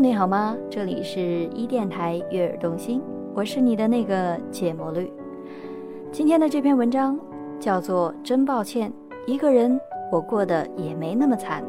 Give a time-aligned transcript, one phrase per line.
[0.00, 0.56] 你好吗？
[0.68, 1.20] 这里是
[1.54, 3.00] 一电台悦耳动心，
[3.32, 5.10] 我是你的那个芥末绿。
[6.10, 7.18] 今天的这篇文章
[7.60, 8.92] 叫做《真抱歉，
[9.26, 11.62] 一个人我过得也没那么惨》，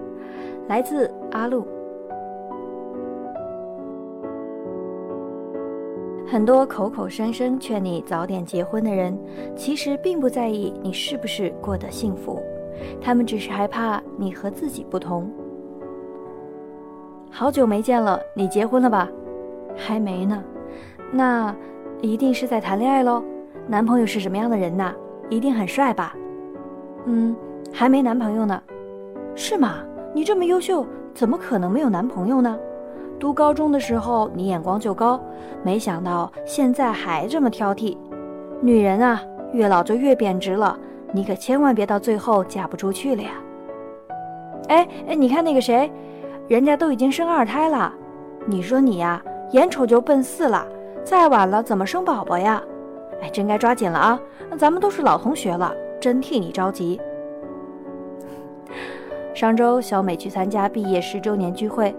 [0.68, 1.66] 来自阿路。
[6.28, 9.18] 很多口口声声劝你早点结婚的人，
[9.56, 12.42] 其实并不在意你是不是过得幸福，
[13.00, 15.32] 他们只是害怕你和自己不同。
[17.38, 19.10] 好久没见了，你结婚了吧？
[19.76, 20.42] 还没呢，
[21.12, 21.54] 那
[22.00, 23.22] 一定是在谈恋爱喽。
[23.68, 24.94] 男朋友是什么样的人呐？
[25.30, 26.16] 一定很帅吧？
[27.04, 27.36] 嗯，
[27.74, 28.64] 还没男朋友呢，
[29.36, 29.80] 是吗？
[30.14, 32.58] 你这么优秀，怎么可能没有男朋友呢？
[33.20, 35.20] 读高中的时候你眼光就高，
[35.62, 37.98] 没想到现在还这么挑剔。
[38.62, 40.80] 女人啊，越老就越贬值了，
[41.12, 43.32] 你可千万别到最后嫁不出去了呀。
[44.70, 45.92] 哎哎，你看那个谁？
[46.48, 47.92] 人家都已经生二胎了，
[48.46, 50.66] 你说你呀，眼瞅就奔四了，
[51.04, 52.62] 再晚了怎么生宝宝呀？
[53.22, 54.20] 哎，真该抓紧了啊！
[54.58, 57.02] 咱们都是老同学了，真替你着急。
[59.34, 61.96] 上周小美去参加毕业十周年聚会，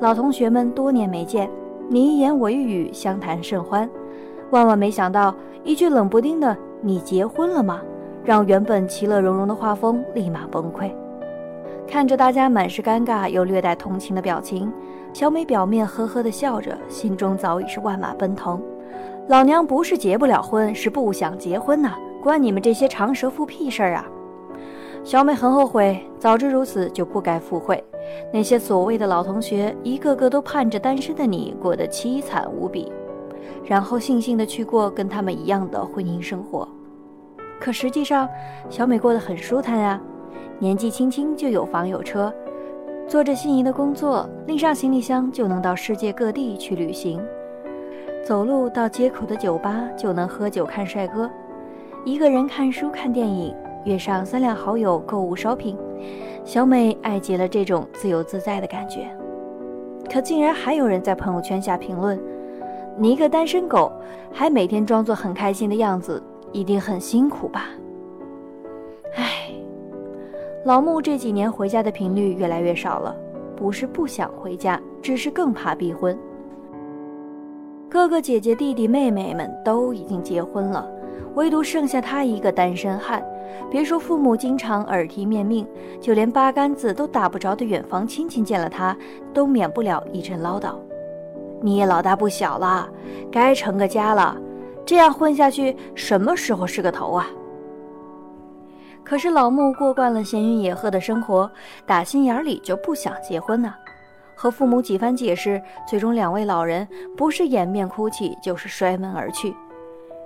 [0.00, 1.50] 老同学们多年没见，
[1.88, 3.90] 你一言我一语，相谈甚欢。
[4.50, 7.80] 万万没想到，一句冷不丁的“你结婚了吗”，
[8.22, 10.88] 让原本其乐融融的画风立马崩溃。
[11.88, 14.70] 看着大家满是尴尬又略带同情的表情，
[15.14, 18.62] 小美表面呵呵地笑着，心中早已是万马奔腾。
[19.28, 24.06] 老娘不是结不了婚，是不想结婚呐，关你们这些长舌妇屁事儿啊！
[25.02, 27.82] 小美很后悔，早知如此就不该赴会。
[28.32, 32.92] 那些所谓的老同学，一个个都盼着单身的你过得凄惨无比，
[33.64, 36.68] 然后悻悻地去过跟他们一样的婚姻生活。
[37.58, 38.28] 可实际上，
[38.68, 39.98] 小美过得很舒坦呀。
[40.58, 42.32] 年纪轻轻就有房有车，
[43.06, 47.20] 做着心仪的工作，拎上行李箱就能到世界各地去旅行。
[48.24, 51.30] 走路到街口的酒吧就能喝酒看帅哥，
[52.04, 53.54] 一个人看书看电影，
[53.84, 55.76] 约上三两好友购物 shopping。
[56.44, 59.08] 小美爱极了这种自由自在的感觉。
[60.10, 62.18] 可竟然还有人在朋友圈下评论
[62.96, 63.92] ：“你一个单身狗，
[64.32, 67.66] 还每天装作很开心的样子，一定很辛苦吧？”
[70.68, 73.16] 老穆这几年回家的频率越来越少了，
[73.56, 76.14] 不是不想回家，只是更怕逼婚。
[77.88, 80.86] 哥哥姐姐、弟弟妹妹们都已经结婚了，
[81.36, 83.24] 唯独剩下他一个单身汉。
[83.70, 85.66] 别说父母经常耳提面命，
[86.02, 88.94] 就连八竿子都打不着的远房亲戚见了他，
[89.32, 90.74] 都免不了一阵唠叨
[91.64, 92.86] ：“你也老大不小了，
[93.32, 94.36] 该成个家了，
[94.84, 97.26] 这样混下去，什么时候是个头啊？”
[99.04, 101.50] 可是老穆过惯了闲云野鹤的生活，
[101.86, 103.74] 打心眼里就不想结婚呢。
[104.34, 106.86] 和父母几番解释，最终两位老人
[107.16, 109.54] 不是掩面哭泣，就是摔门而去。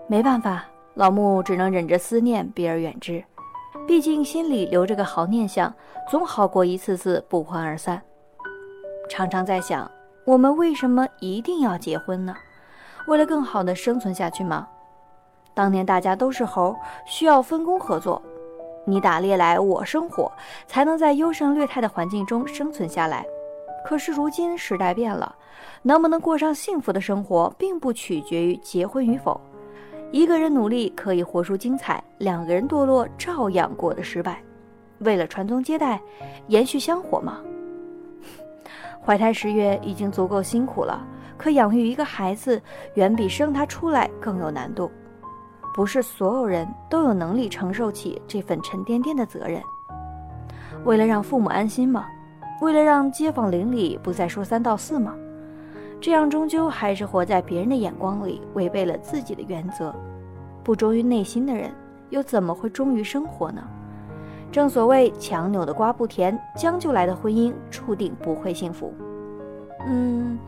[0.06, 3.24] 没办法，老穆只能忍着思念避而远之。
[3.86, 5.72] 毕竟心里留着个好念想，
[6.10, 8.02] 总好过一次次不欢而散。
[9.08, 9.90] 常常在想，
[10.26, 12.34] 我们为什么一定要结婚呢？
[13.06, 14.68] 为了更好的生存下去吗？
[15.54, 18.20] 当年大家都是猴，需要分工合作。
[18.84, 20.30] 你打猎来，我生火，
[20.66, 23.24] 才能在优胜劣汰的环境中生存下来。
[23.84, 25.34] 可是如今时代变了，
[25.82, 29.40] 能不能过上幸福的生活，并不取决于结婚与否。
[30.10, 34.42] 一个人努力可以活出精彩，两个人堕落照样过得失败。
[34.98, 36.00] 为了传宗接代，
[36.48, 37.40] 延续香火吗？
[39.04, 41.04] 怀胎十月已经足够辛苦了，
[41.36, 42.60] 可养育一个孩子，
[42.94, 44.90] 远比生他出来更有难度。
[45.74, 49.62] 不是所有人都有能力承受起这份沉甸甸的责任。
[50.84, 52.06] 为了让父母安心吗？
[52.60, 55.14] 为了让街坊邻里不再说三道四吗？
[56.00, 59.94] 这样终究还是活在别人的眼光里，违背了自己的原则。
[60.64, 61.70] 不忠于内心的人，
[62.10, 63.62] 又怎么会忠于生活呢？
[64.50, 68.92] 正所谓强扭的瓜不甜，将就来的婚姻注定不会幸福。
[69.86, 70.38] 嗯，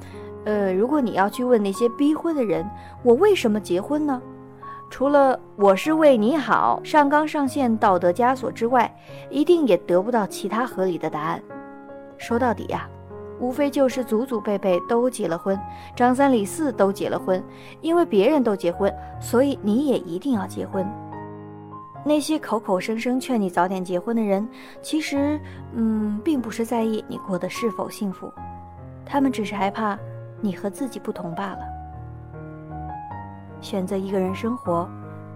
[0.45, 2.69] 呃，如果你要去问那些逼婚的人，
[3.03, 4.21] 我为什么结婚呢？
[4.95, 8.89] 除了我是为你好，上纲上线、道德枷锁之外，
[9.29, 11.43] 一定也得不到其他合理的答案。
[12.17, 12.89] 说到底呀，
[13.41, 15.59] 无非就是祖祖辈辈都结了婚，
[15.97, 17.43] 张三李四都结了婚，
[17.81, 18.89] 因为别人都结婚，
[19.21, 20.89] 所以你也一定要结婚。
[22.05, 24.49] 那些口口声声劝你早点结婚的人，
[24.81, 25.41] 其实，
[25.73, 28.33] 嗯，并不是在意你过得是否幸福，
[29.05, 29.99] 他们只是害怕
[30.41, 31.74] 你和自己不同罢了。
[33.65, 34.87] 选择一个人生活，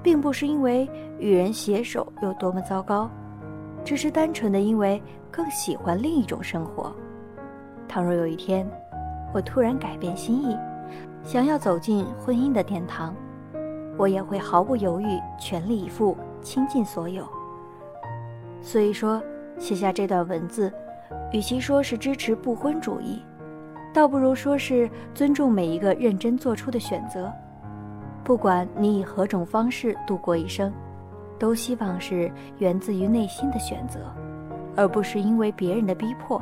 [0.03, 0.87] 并不是因为
[1.19, 3.11] 与人携手有多么糟糕，
[3.83, 6.95] 只是单纯的因为更喜欢另一种生活。
[7.89, 8.69] 倘若有一天，
[9.33, 10.55] 我突然改变心意，
[11.25, 13.15] 想要走进婚姻的殿堂，
[13.97, 17.27] 我也会毫不犹豫、全力以赴、倾尽所有。
[18.61, 19.23] 所以说，
[19.59, 20.71] 写下这段文字，
[21.33, 23.23] 与其说是支持不婚主义，
[23.95, 27.33] 倒不如说是尊重每一个认真做出的选择。
[28.29, 30.71] 不管你以何种方式度过一生，
[31.39, 34.01] 都希望是源自于内心的选择，
[34.77, 36.39] 而不是因为别人的逼迫。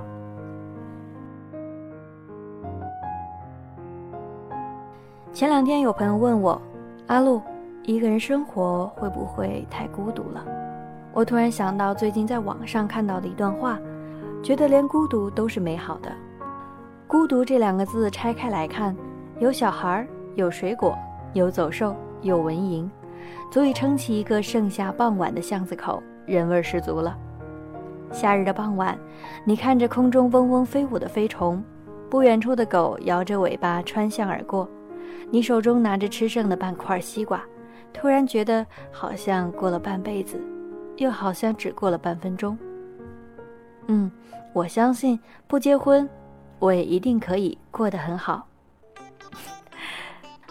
[5.32, 6.60] 前两天有朋友问我
[7.06, 7.40] ：“阿路，
[7.84, 10.44] 一个人生活会不会太孤独了？”
[11.14, 13.78] 我突然想到最近在网上看到的一段话，
[14.42, 16.10] 觉得连孤独都是美好的。
[17.06, 18.92] 孤独这两个字拆开来看，
[19.38, 20.04] 有小孩，
[20.34, 20.98] 有水果，
[21.36, 22.88] 有走兽，有蚊蝇，
[23.50, 27.16] 足以撑起一个盛夏傍晚的巷子口，人味十足了。
[28.10, 28.98] 夏日的傍晚，
[29.44, 31.62] 你看着空中嗡嗡飞舞的飞虫，
[32.08, 34.66] 不远处的狗摇着尾巴穿巷而过。
[35.30, 37.42] 你手中拿着吃剩的半块西瓜，
[37.92, 40.40] 突然觉得好像过了半辈子，
[40.96, 42.56] 又好像只过了半分钟。
[43.88, 44.10] 嗯，
[44.54, 46.08] 我相信不结婚，
[46.58, 48.46] 我也一定可以过得很好。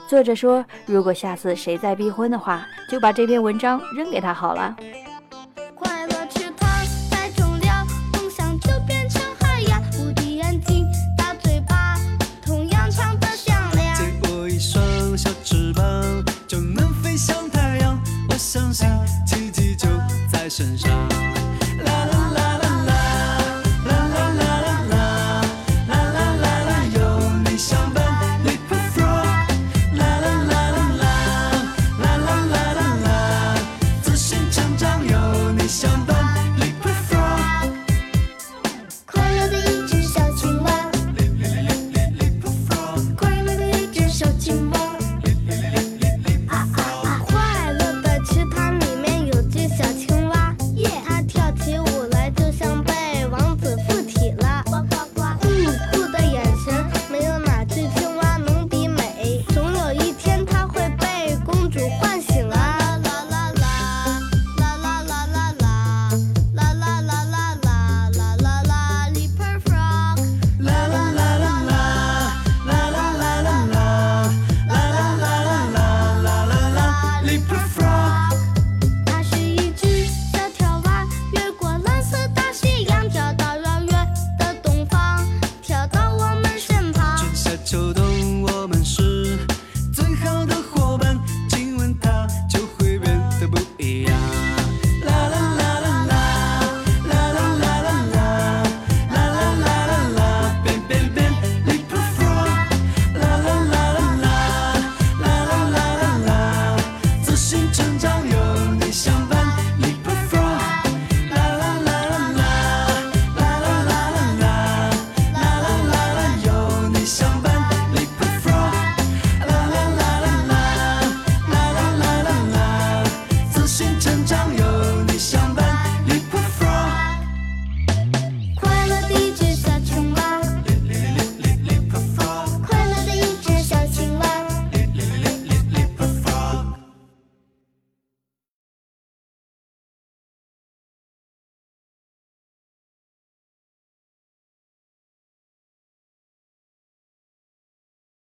[0.08, 4.76] 作者说，如果下次谁再逼婚的话，就把这篇文章扔给他好了。